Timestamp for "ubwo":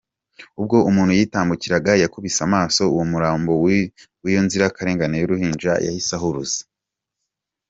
0.59-0.77